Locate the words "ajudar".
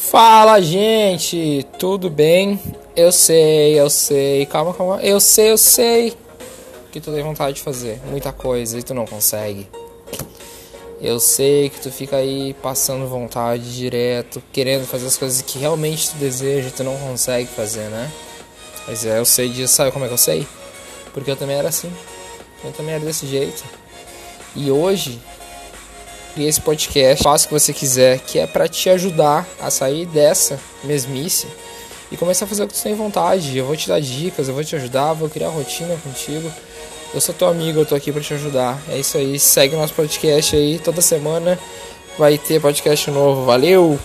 28.90-29.46, 34.76-35.12, 38.34-38.80